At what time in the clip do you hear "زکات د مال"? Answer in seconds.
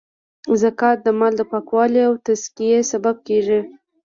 0.61-1.33